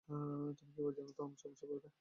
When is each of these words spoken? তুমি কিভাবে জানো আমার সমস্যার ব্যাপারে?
তুমি 0.09 0.69
কিভাবে 0.69 0.91
জানো 0.97 1.11
আমার 1.19 1.37
সমস্যার 1.37 1.69
ব্যাপারে? 1.71 1.89